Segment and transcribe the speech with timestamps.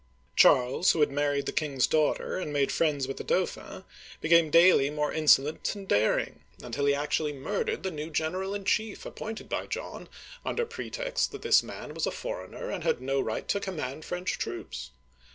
[0.35, 3.83] Charles, who had married the king's daughter, and made friends with the Dauphin,
[4.19, 9.05] became daily more insolent and daring, until he actually murdered the new general in chief
[9.05, 10.09] ap pointed by John,
[10.43, 14.39] under pretext that this man was a foreigner and had no right to command French
[14.39, 14.89] troops